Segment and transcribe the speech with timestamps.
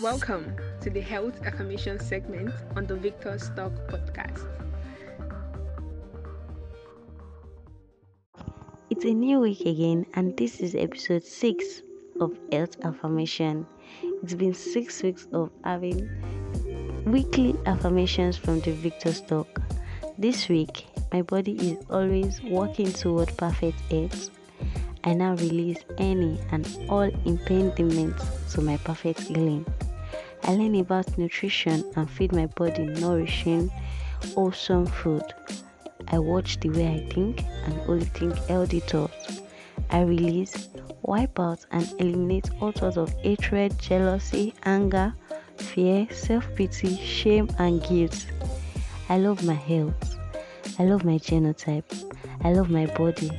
[0.00, 4.48] Welcome to the Health Affirmation segment on the Victor's Talk podcast.
[8.88, 11.82] It's a new week again, and this is episode 6
[12.18, 13.66] of Health Affirmation.
[14.22, 16.08] It's been six weeks of having
[17.04, 19.60] weekly affirmations from the Victor's Talk.
[20.16, 24.30] This week, my body is always working toward perfect health.
[25.04, 28.24] I now release any and all impediments
[28.54, 29.66] to my perfect healing.
[30.44, 33.70] I learn about nutrition and feed my body nourishing,
[34.36, 35.22] awesome food.
[36.08, 39.42] I watch the way I think and only think healthy thoughts.
[39.90, 40.68] I release,
[41.02, 45.14] wipe out, and eliminate all sorts of hatred, jealousy, anger,
[45.56, 48.26] fear, self pity, shame, and guilt.
[49.08, 50.16] I love my health.
[50.78, 51.84] I love my genotype.
[52.44, 53.30] I love my body.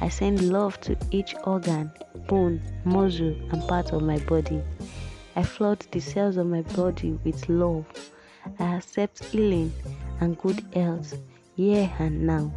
[0.00, 1.90] I send love to each organ,
[2.26, 4.62] bone, muscle, and part of my body.
[5.36, 7.86] I flood the cells of my body with love.
[8.58, 9.72] I accept healing
[10.20, 11.18] and good health
[11.56, 12.52] here and now.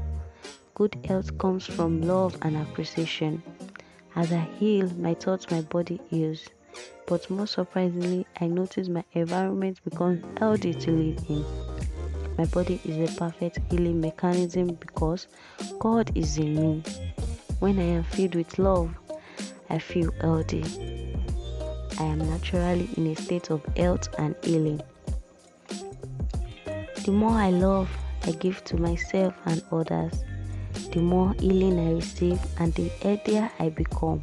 [0.75, 3.41] Good health comes from love and appreciation.
[4.15, 6.47] As I heal, my thoughts, my body heals.
[7.07, 11.45] But most surprisingly, I notice my environment becomes healthy to live in.
[12.37, 15.27] My body is a perfect healing mechanism because
[15.79, 16.83] God is in me.
[17.59, 18.95] When I am filled with love,
[19.69, 20.63] I feel healthy.
[21.99, 24.81] I am naturally in a state of health and healing.
[27.05, 27.89] The more I love,
[28.23, 30.13] I give to myself and others,
[30.91, 34.21] the more healing I receive and the healthier I become.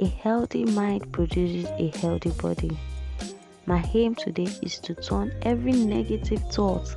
[0.00, 2.76] A healthy mind produces a healthy body.
[3.64, 6.94] My aim today is to turn every negative thought,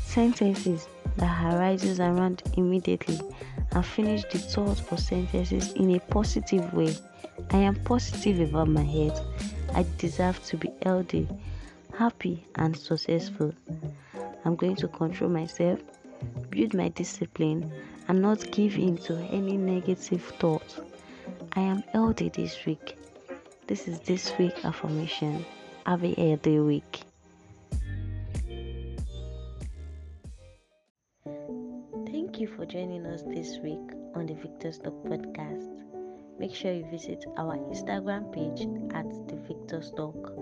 [0.00, 3.20] sentences that arises around immediately
[3.70, 6.96] and finish the thought or sentences in a positive way.
[7.54, 9.22] I am positive about my health.
[9.76, 11.28] I deserve to be healthy,
[11.96, 13.54] happy, and successful.
[14.44, 15.78] I'm going to control myself,
[16.50, 17.72] build my discipline,
[18.08, 20.80] and not give in to any negative thoughts.
[21.52, 22.98] I am healthy this week.
[23.68, 25.46] This is this week affirmation.
[25.86, 27.02] Have a healthy week.
[32.04, 35.70] Thank you for joining us this week on the Victor's Talk podcast.
[36.38, 40.32] Make sure you visit our Instagram page at the Victor's Talk,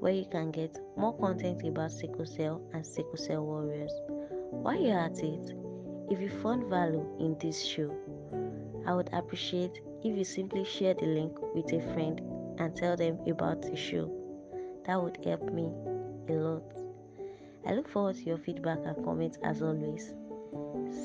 [0.00, 3.92] where you can get more content about sickle cell and sickle cell warriors.
[4.50, 5.52] While you're at it,
[6.10, 7.94] if you found value in this show,
[8.86, 12.20] I would appreciate if you simply share the link with a friend
[12.58, 14.10] and tell them about the show.
[14.86, 15.70] That would help me
[16.28, 16.62] a lot.
[17.66, 20.14] I look forward to your feedback and comments as always.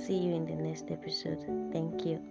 [0.06, 1.44] See you in the next episode.
[1.72, 2.22] Thank you.